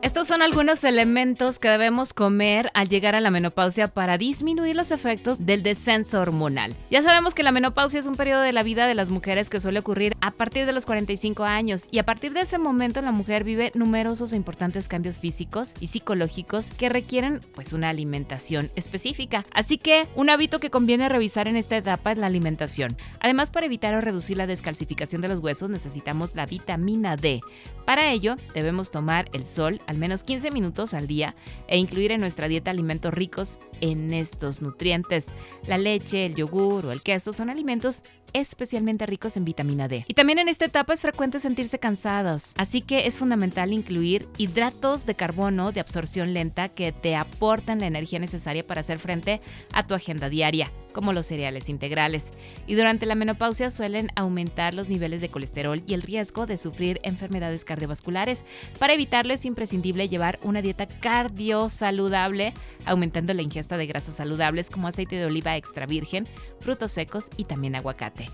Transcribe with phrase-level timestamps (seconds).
[0.00, 4.92] Estos son algunos elementos que debemos comer al llegar a la menopausia para disminuir los
[4.92, 6.76] efectos del descenso hormonal.
[6.88, 9.60] Ya sabemos que la menopausia es un periodo de la vida de las mujeres que
[9.60, 13.10] suele ocurrir a partir de los 45 años y a partir de ese momento la
[13.10, 19.46] mujer vive numerosos e importantes cambios físicos y psicológicos que requieren pues una alimentación específica.
[19.52, 22.96] Así que un hábito que conviene revisar en esta etapa es la alimentación.
[23.18, 27.40] Además para evitar o reducir la descalcificación de los huesos necesitamos la vitamina D.
[27.84, 31.34] Para ello debemos tomar el sol al menos 15 minutos al día
[31.66, 35.26] e incluir en nuestra dieta alimentos ricos en estos nutrientes.
[35.66, 40.04] La leche, el yogur o el queso son alimentos especialmente ricos en vitamina D.
[40.06, 45.06] Y también en esta etapa es frecuente sentirse cansados, así que es fundamental incluir hidratos
[45.06, 49.40] de carbono de absorción lenta que te aportan la energía necesaria para hacer frente
[49.72, 52.32] a tu agenda diaria como los cereales integrales.
[52.66, 56.98] Y durante la menopausia suelen aumentar los niveles de colesterol y el riesgo de sufrir
[57.04, 58.44] enfermedades cardiovasculares.
[58.80, 62.52] Para evitarlo es imprescindible llevar una dieta cardiosaludable,
[62.84, 66.26] aumentando la ingesta de grasas saludables como aceite de oliva extra virgen,
[66.60, 68.30] frutos secos y también aguacate.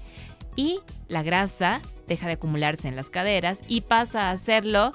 [0.56, 4.92] Y la grasa deja de acumularse en las caderas y pasa a hacerlo,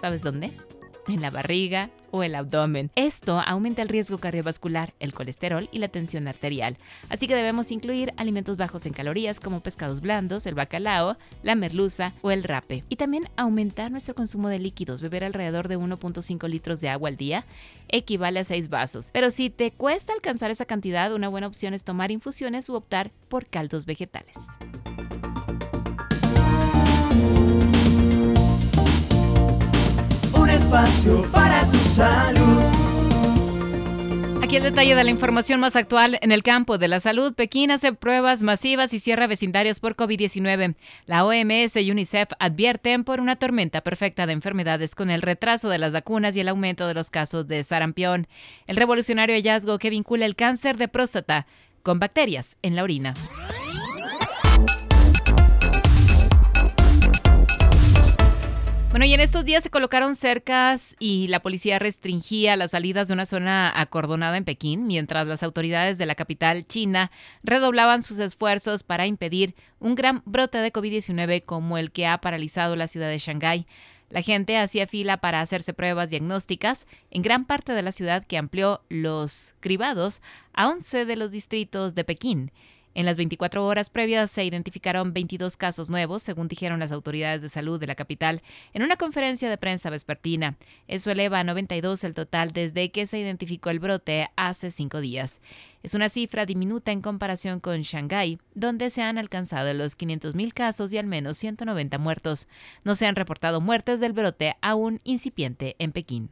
[0.00, 0.52] ¿sabes dónde?
[1.08, 2.92] En la barriga, o el abdomen.
[2.94, 6.76] Esto aumenta el riesgo cardiovascular, el colesterol y la tensión arterial.
[7.08, 12.12] Así que debemos incluir alimentos bajos en calorías como pescados blandos, el bacalao, la merluza
[12.22, 12.84] o el rape.
[12.88, 17.16] Y también aumentar nuestro consumo de líquidos, beber alrededor de 1.5 litros de agua al
[17.16, 17.44] día
[17.88, 19.10] equivale a 6 vasos.
[19.12, 23.10] Pero si te cuesta alcanzar esa cantidad, una buena opción es tomar infusiones u optar
[23.28, 24.36] por caldos vegetales.
[30.72, 32.62] Espacio para tu salud.
[34.42, 37.34] Aquí el detalle de la información más actual en el campo de la salud.
[37.34, 40.74] Pekín hace pruebas masivas y cierra vecindarios por COVID-19.
[41.04, 45.78] La OMS y UNICEF advierten por una tormenta perfecta de enfermedades con el retraso de
[45.78, 48.26] las vacunas y el aumento de los casos de sarampión.
[48.66, 51.46] El revolucionario hallazgo que vincula el cáncer de próstata
[51.82, 53.12] con bacterias en la orina.
[58.92, 63.14] Bueno, y en estos días se colocaron cercas y la policía restringía las salidas de
[63.14, 67.10] una zona acordonada en Pekín, mientras las autoridades de la capital china
[67.42, 72.76] redoblaban sus esfuerzos para impedir un gran brote de COVID-19 como el que ha paralizado
[72.76, 73.66] la ciudad de Shanghái.
[74.10, 78.36] La gente hacía fila para hacerse pruebas diagnósticas en gran parte de la ciudad que
[78.36, 80.20] amplió los cribados
[80.52, 82.52] a 11 de los distritos de Pekín.
[82.94, 87.48] En las 24 horas previas se identificaron 22 casos nuevos, según dijeron las autoridades de
[87.48, 88.42] salud de la capital
[88.74, 90.56] en una conferencia de prensa vespertina.
[90.88, 95.40] Eso eleva a 92 el total desde que se identificó el brote hace cinco días.
[95.82, 100.92] Es una cifra diminuta en comparación con Shanghái, donde se han alcanzado los 500.000 casos
[100.92, 102.48] y al menos 190 muertos.
[102.84, 106.30] No se han reportado muertes del brote aún incipiente en Pekín.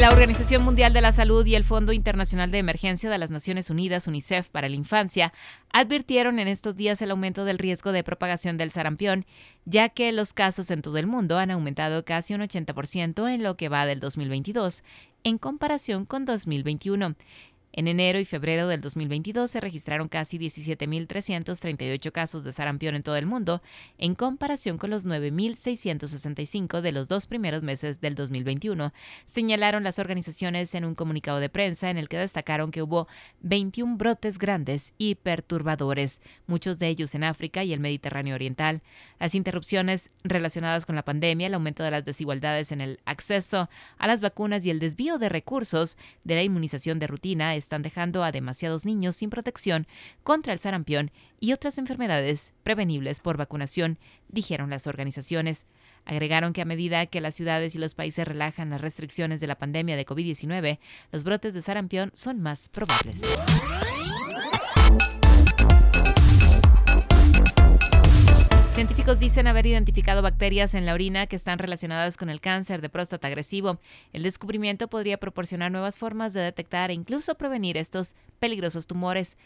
[0.00, 3.68] La Organización Mundial de la Salud y el Fondo Internacional de Emergencia de las Naciones
[3.68, 5.34] Unidas, UNICEF, para la Infancia,
[5.74, 9.26] advirtieron en estos días el aumento del riesgo de propagación del sarampión,
[9.66, 13.58] ya que los casos en todo el mundo han aumentado casi un 80% en lo
[13.58, 14.84] que va del 2022
[15.22, 17.14] en comparación con 2021.
[17.72, 23.14] En enero y febrero del 2022 se registraron casi 17.338 casos de sarampión en todo
[23.14, 23.62] el mundo,
[23.96, 28.92] en comparación con los 9.665 de los dos primeros meses del 2021,
[29.26, 33.06] señalaron las organizaciones en un comunicado de prensa en el que destacaron que hubo
[33.42, 38.82] 21 brotes grandes y perturbadores, muchos de ellos en África y el Mediterráneo Oriental.
[39.20, 44.06] Las interrupciones relacionadas con la pandemia, el aumento de las desigualdades en el acceso a
[44.08, 48.32] las vacunas y el desvío de recursos de la inmunización de rutina están dejando a
[48.32, 49.86] demasiados niños sin protección
[50.24, 53.98] contra el sarampión y otras enfermedades prevenibles por vacunación,
[54.28, 55.66] dijeron las organizaciones.
[56.04, 59.58] Agregaron que a medida que las ciudades y los países relajan las restricciones de la
[59.58, 60.78] pandemia de COVID-19,
[61.12, 63.20] los brotes de sarampión son más probables.
[68.72, 72.88] Científicos dicen haber identificado bacterias en la orina que están relacionadas con el cáncer de
[72.88, 73.78] próstata agresivo.
[74.12, 79.36] El descubrimiento podría proporcionar nuevas formas de detectar e incluso prevenir estos peligrosos tumores.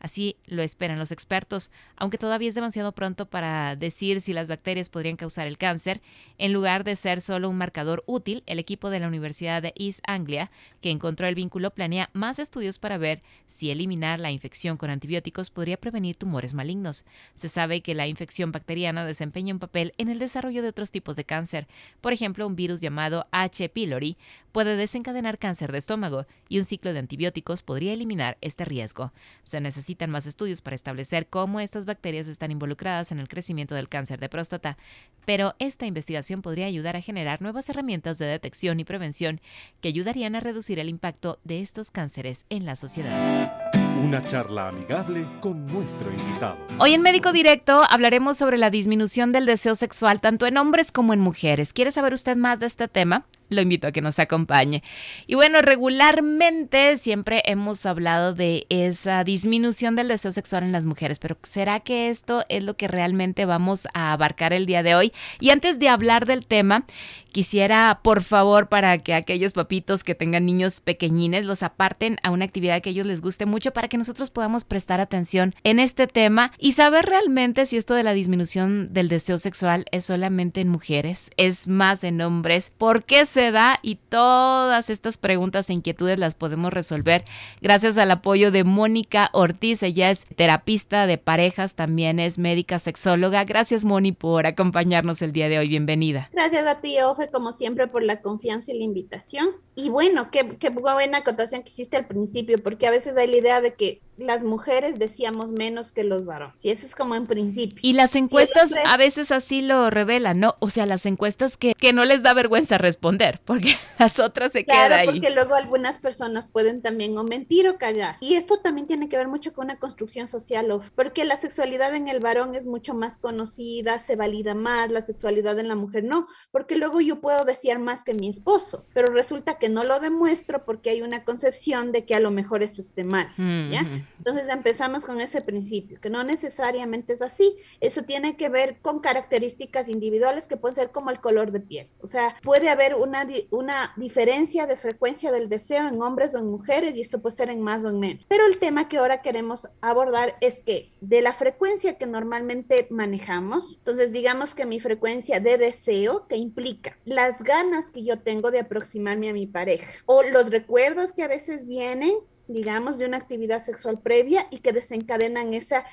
[0.00, 4.88] Así lo esperan los expertos, aunque todavía es demasiado pronto para decir si las bacterias
[4.88, 6.00] podrían causar el cáncer.
[6.38, 10.00] En lugar de ser solo un marcador útil, el equipo de la Universidad de East
[10.06, 10.50] Anglia,
[10.80, 15.50] que encontró el vínculo, planea más estudios para ver si eliminar la infección con antibióticos
[15.50, 17.04] podría prevenir tumores malignos.
[17.34, 21.14] Se sabe que la infección bacteriana desempeña un papel en el desarrollo de otros tipos
[21.14, 21.68] de cáncer.
[22.00, 23.68] Por ejemplo, un virus llamado H.
[23.68, 24.16] pylori
[24.52, 29.12] puede desencadenar cáncer de estómago y un ciclo de antibióticos podría eliminar este riesgo.
[29.44, 29.60] Se
[29.90, 34.20] necesitan más estudios para establecer cómo estas bacterias están involucradas en el crecimiento del cáncer
[34.20, 34.78] de próstata,
[35.24, 39.40] pero esta investigación podría ayudar a generar nuevas herramientas de detección y prevención
[39.80, 43.72] que ayudarían a reducir el impacto de estos cánceres en la sociedad.
[44.04, 46.56] Una charla amigable con nuestro invitado.
[46.78, 51.14] Hoy en Médico Directo hablaremos sobre la disminución del deseo sexual tanto en hombres como
[51.14, 51.72] en mujeres.
[51.72, 53.26] ¿Quiere saber usted más de este tema?
[53.60, 54.82] lo invito a que nos acompañe.
[55.26, 61.18] Y bueno, regularmente siempre hemos hablado de esa disminución del deseo sexual en las mujeres,
[61.18, 65.12] pero ¿será que esto es lo que realmente vamos a abarcar el día de hoy?
[65.40, 66.84] Y antes de hablar del tema,
[67.30, 72.44] quisiera, por favor, para que aquellos papitos que tengan niños pequeñines los aparten a una
[72.44, 76.06] actividad que a ellos les guste mucho para que nosotros podamos prestar atención en este
[76.06, 80.68] tema y saber realmente si esto de la disminución del deseo sexual es solamente en
[80.68, 83.39] mujeres, es más en hombres, por qué se
[83.80, 87.24] y todas estas preguntas e inquietudes las podemos resolver
[87.62, 89.82] gracias al apoyo de Mónica Ortiz.
[89.82, 93.44] Ella es terapista de parejas, también es médica sexóloga.
[93.44, 95.68] Gracias, Moni, por acompañarnos el día de hoy.
[95.68, 96.28] Bienvenida.
[96.34, 99.48] Gracias a ti, Ofe, como siempre, por la confianza y la invitación.
[99.82, 103.36] Y bueno, qué, qué buena acotación que hiciste al principio, porque a veces hay la
[103.36, 106.54] idea de que las mujeres decíamos menos que los varones.
[106.62, 107.78] Y eso es como en principio.
[107.82, 110.56] Y las encuestas a veces así lo revelan, ¿no?
[110.60, 114.64] O sea, las encuestas que, que no les da vergüenza responder, porque las otras se
[114.64, 115.06] quedan ahí.
[115.06, 118.16] porque luego algunas personas pueden también o mentir o callar.
[118.20, 122.08] Y esto también tiene que ver mucho con una construcción social, porque la sexualidad en
[122.08, 126.26] el varón es mucho más conocida, se valida más, la sexualidad en la mujer no,
[126.50, 130.64] porque luego yo puedo desear más que mi esposo, pero resulta que no lo demuestro
[130.64, 133.86] porque hay una concepción de que a lo mejor eso esté mal, ¿ya?
[134.18, 137.56] Entonces empezamos con ese principio, que no necesariamente es así.
[137.80, 141.88] Eso tiene que ver con características individuales que pueden ser como el color de piel.
[142.00, 146.46] O sea, puede haber una, una diferencia de frecuencia del deseo en hombres o en
[146.46, 148.24] mujeres y esto puede ser en más o en menos.
[148.28, 153.76] Pero el tema que ahora queremos abordar es que de la frecuencia que normalmente manejamos,
[153.78, 158.60] entonces digamos que mi frecuencia de deseo, que implica las ganas que yo tengo de
[158.60, 159.86] aproximarme a mi pareja.
[160.06, 162.14] O los recuerdos que a veces vienen
[162.52, 165.84] digamos, de una actividad sexual previa y que desencadenan esa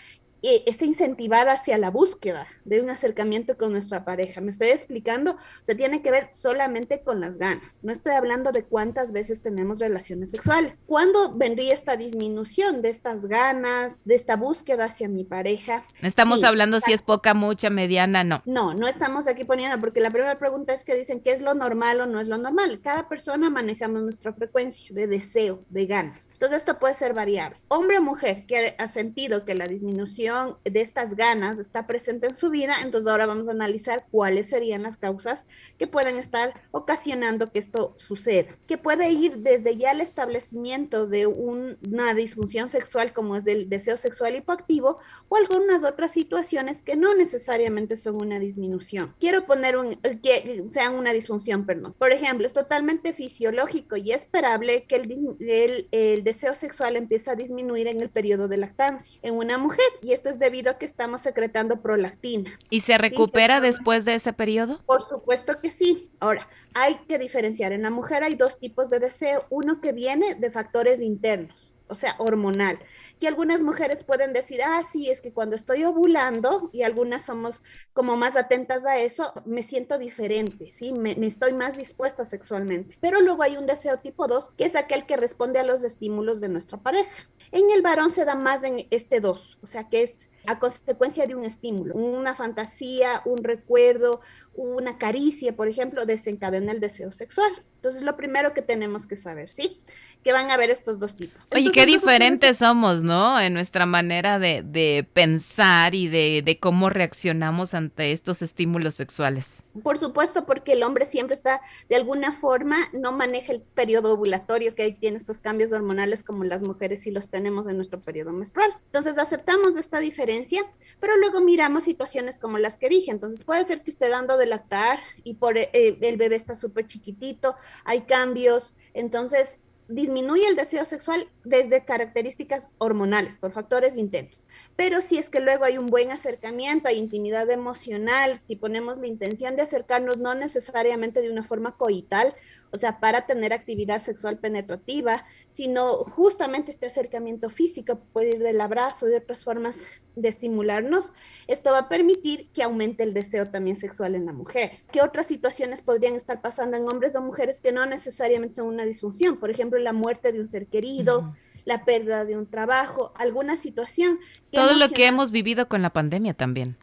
[0.42, 4.42] e, es incentivar hacia la búsqueda de un acercamiento con nuestra pareja.
[4.42, 7.84] Me estoy explicando, o sea, tiene que ver solamente con las ganas.
[7.84, 10.84] No estoy hablando de cuántas veces tenemos relaciones sexuales.
[10.86, 15.84] ¿Cuándo vendría esta disminución de estas ganas, de esta búsqueda hacia mi pareja?
[16.02, 18.42] No estamos hablando si es poca, mucha, mediana, no.
[18.46, 21.54] No, no estamos aquí poniendo, porque la primera pregunta es que dicen qué es lo
[21.54, 22.80] normal o no es lo normal.
[22.82, 26.30] Cada persona manejamos nuestra frecuencia de deseo, de ganas.
[26.34, 27.58] Entonces esto puede ser variable.
[27.68, 30.28] Hombre o mujer que ha sentido que la disminución
[30.64, 34.84] de estas ganas está presente en su vida, entonces ahora vamos a analizar cuáles serían
[34.84, 35.48] las causas
[35.78, 41.28] que pueden estar ocasionando que esto suceda, que puede ir desde ya el establecimiento de
[41.28, 44.98] una disfunción sexual como es el deseo sexual hipoactivo
[45.30, 49.14] o algunas otras situaciones que no necesariamente son una disminución.
[49.20, 51.96] Quiero poner un, que sean una disfunción, perdón.
[51.98, 57.36] Por ejemplo, es totalmente fisiológico y esperable que el, el, el deseo sexual empiece a
[57.36, 60.86] disminuir en el periodo de lactancia en una mujer y esto es debido a que
[60.86, 62.58] estamos secretando prolactina.
[62.72, 64.82] ¿Y se recupera después de ese periodo?
[64.86, 66.10] Por supuesto que sí.
[66.20, 67.72] Ahora, hay que diferenciar.
[67.72, 69.46] En la mujer hay dos tipos de deseo.
[69.52, 72.80] Uno que viene de factores internos o sea, hormonal.
[73.20, 77.62] Que algunas mujeres pueden decir, ah, sí, es que cuando estoy ovulando, y algunas somos
[77.94, 80.94] como más atentas a eso, me siento diferente, ¿sí?
[80.94, 82.98] Me, me estoy más dispuesta sexualmente.
[83.02, 86.42] Pero luego hay un deseo tipo 2, que es aquel que responde a los estímulos
[86.42, 87.10] de nuestra pareja.
[87.52, 91.28] En el varón se da más en este 2, o sea, que es a consecuencia
[91.28, 94.22] de un estímulo, una fantasía, un recuerdo,
[94.56, 97.52] una caricia, por ejemplo, desencadena el deseo sexual.
[97.76, 99.82] Entonces, lo primero que tenemos que saber, ¿sí?
[100.28, 101.48] Que van a haber estos dos tipos.
[101.56, 103.40] Oye, qué diferentes somos, ¿no?
[103.40, 109.64] En nuestra manera de, pensar y de, de, cómo reaccionamos ante estos estímulos sexuales.
[109.82, 114.76] Por supuesto, porque el hombre siempre está, de alguna forma, no maneja el periodo ovulatorio,
[114.76, 118.74] que tiene estos cambios hormonales como las mujeres sí los tenemos en nuestro periodo menstrual.
[118.88, 120.62] Entonces, aceptamos esta diferencia,
[121.00, 123.12] pero luego miramos situaciones como las que dije.
[123.12, 126.86] Entonces, puede ser que esté dando de lactar y por eh, el bebé está súper
[126.86, 127.56] chiquitito,
[127.86, 134.48] hay cambios, entonces disminuye el deseo sexual desde características hormonales, por factores internos.
[134.76, 139.08] Pero si es que luego hay un buen acercamiento, hay intimidad emocional, si ponemos la
[139.08, 142.36] intención de acercarnos no necesariamente de una forma coital,
[142.72, 148.60] o sea, para tener actividad sexual penetrativa, sino justamente este acercamiento físico, puede ir del
[148.60, 149.80] abrazo, de otras formas
[150.18, 151.14] de estimularnos,
[151.48, 154.80] esto va a permitir que aumente el deseo también sexual en la mujer.
[154.92, 158.84] ¿Qué otras situaciones podrían estar pasando en hombres o mujeres que no necesariamente son una
[158.84, 159.38] disfunción?
[159.38, 161.34] Por ejemplo, la muerte de un ser querido.
[161.66, 164.20] la pérdida de un trabajo, alguna situación.
[164.52, 166.78] Todo lo que hemos vivido con la pandemia también.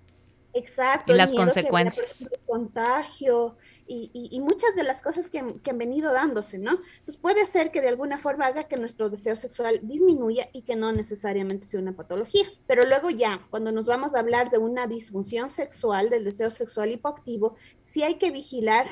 [0.55, 1.13] Exacto.
[1.13, 2.29] Y las consecuencias.
[2.47, 3.57] contagio
[3.87, 6.73] y, muchas de las cosas que, han venido dándose, ¿no?
[6.73, 10.77] Entonces puede ser que de alguna forma haga que nuestro deseo sexual disminuya y que
[10.77, 12.47] no necesariamente sea una patología.
[12.67, 16.93] Pero luego ya, cuando nos vamos a hablar de una disfunción sexual, del deseo sexual
[16.93, 18.87] hipoactivo, sí hay que vigilar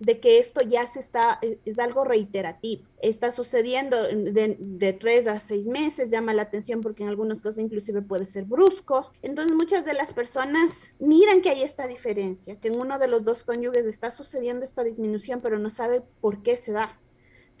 [0.00, 2.88] de que esto ya se está, e, es, algo reiterativo.
[3.00, 8.02] Está sucediendo de, tres a seis meses, llama la atención porque en algunos casos inclusive
[8.02, 9.12] puede ser brusco.
[9.22, 13.24] Entonces muchas de las personas miran que hay esta diferencia, que en uno de los
[13.24, 16.98] dos cónyuges está sucediendo esta disminución, pero no sabe por qué se da.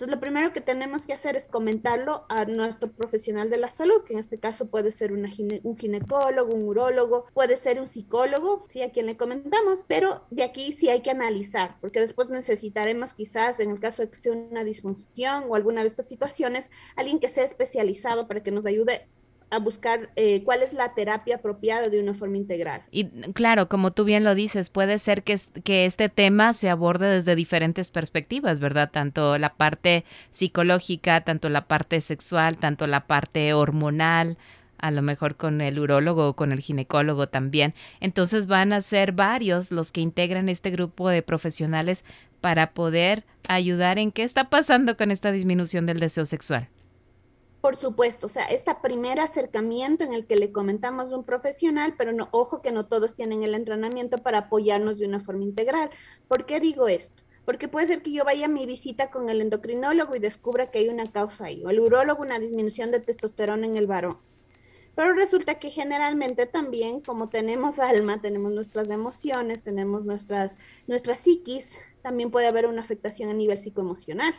[0.00, 4.02] Entonces, lo primero que tenemos que hacer es comentarlo a nuestro profesional de la salud,
[4.02, 5.26] que en este caso puede ser un
[5.76, 10.72] ginecólogo, un urólogo, puede ser un psicólogo, sí, a quien le comentamos, pero de aquí
[10.72, 14.64] sí hay que analizar, porque después necesitaremos quizás, en el caso de que sea una
[14.64, 19.06] disfunción o alguna de estas situaciones, alguien que sea especializado para que nos ayude
[19.50, 22.82] a buscar eh, cuál es la terapia apropiada de una forma integral.
[22.90, 27.08] Y claro, como tú bien lo dices, puede ser que, que este tema se aborde
[27.08, 28.90] desde diferentes perspectivas, ¿verdad?
[28.90, 34.38] Tanto la parte psicológica, tanto la parte sexual, tanto la parte hormonal,
[34.78, 37.74] a lo mejor con el urólogo o con el ginecólogo también.
[38.00, 42.04] Entonces van a ser varios los que integran este grupo de profesionales
[42.40, 46.68] para poder ayudar en qué está pasando con esta disminución del deseo sexual.
[47.60, 51.94] Por supuesto, o sea, este primer acercamiento en el que le comentamos a un profesional,
[51.98, 55.90] pero no, ojo que no todos tienen el entrenamiento para apoyarnos de una forma integral.
[56.26, 57.22] ¿Por qué digo esto?
[57.44, 60.78] Porque puede ser que yo vaya a mi visita con el endocrinólogo y descubra que
[60.78, 64.18] hay una causa ahí, o el urólogo una disminución de testosterona en el varón.
[64.94, 71.78] Pero resulta que generalmente también, como tenemos alma, tenemos nuestras emociones, tenemos nuestras, nuestras psiquis,
[72.02, 74.34] también puede haber una afectación a nivel psicoemocional.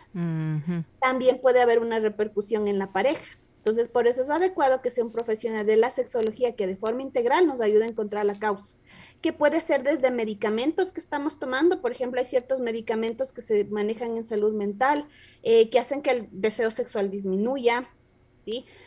[1.02, 3.38] También puede haber una repercusión en la pareja.
[3.62, 7.04] Entonces, por eso es adecuado que sea un profesional de la sexología que de forma
[7.04, 8.76] integral nos ayude a encontrar la causa,
[9.22, 13.66] que puede ser desde medicamentos que estamos tomando, por ejemplo, hay ciertos medicamentos que se
[13.66, 15.08] manejan en salud mental,
[15.44, 17.88] eh, que hacen que el deseo sexual disminuya,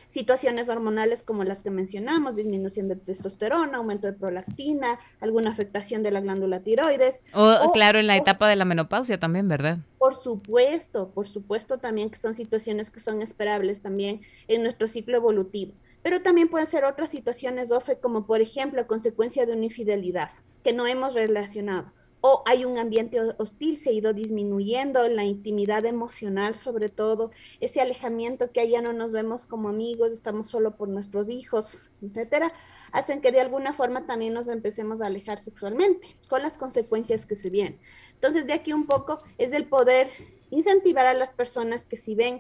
[0.09, 6.11] Situaciones hormonales como las que mencionamos, disminución de testosterona, aumento de prolactina, alguna afectación de
[6.11, 7.25] la glándula tiroides.
[7.33, 9.79] O, claro, en la etapa de la menopausia también, ¿verdad?
[9.99, 15.17] Por supuesto, por supuesto también que son situaciones que son esperables también en nuestro ciclo
[15.17, 15.73] evolutivo.
[16.03, 20.31] Pero también pueden ser otras situaciones, OFE, como por ejemplo consecuencia de una infidelidad
[20.63, 21.93] que no hemos relacionado
[22.27, 27.83] o hay un ambiente hostil, se ha ido disminuyendo la intimidad emocional, sobre todo ese
[27.83, 32.55] alejamiento que allá no nos vemos como amigos, estamos solo por nuestros hijos, etcétera,
[32.93, 37.37] hacen que de alguna forma también nos empecemos a alejar sexualmente, con las consecuencias que
[37.37, 37.79] se vienen.
[38.15, 40.09] Entonces, de aquí un poco es el poder
[40.49, 42.39] incentivar a las personas que si ven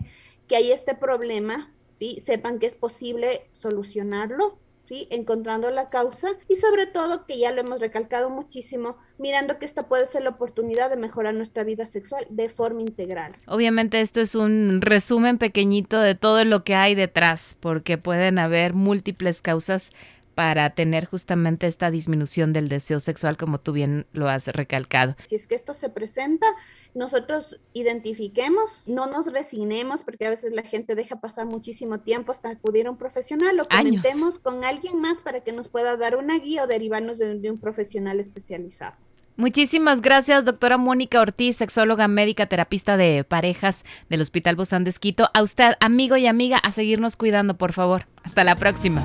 [0.48, 2.22] que hay este problema, ¿sí?
[2.24, 5.08] sepan que es posible solucionarlo, ¿sí?
[5.10, 9.88] encontrando la causa y sobre todo, que ya lo hemos recalcado muchísimo, mirando que esta
[9.88, 13.32] puede ser la oportunidad de mejorar nuestra vida sexual de forma integral.
[13.48, 18.74] Obviamente esto es un resumen pequeñito de todo lo que hay detrás, porque pueden haber
[18.74, 19.92] múltiples causas
[20.34, 25.16] para tener justamente esta disminución del deseo sexual, como tú bien lo has recalcado.
[25.26, 26.46] Si es que esto se presenta,
[26.94, 32.50] nosotros identifiquemos, no nos resignemos, porque a veces la gente deja pasar muchísimo tiempo hasta
[32.50, 36.38] acudir a un profesional, lo comentemos con alguien más para que nos pueda dar una
[36.38, 38.96] guía o derivarnos de, de un profesional especializado.
[39.36, 45.28] Muchísimas gracias, doctora Mónica Ortiz, sexóloga médica, terapista de parejas del Hospital Bozán de Esquito.
[45.34, 48.06] A usted, amigo y amiga, a seguirnos cuidando, por favor.
[48.22, 49.04] Hasta la próxima.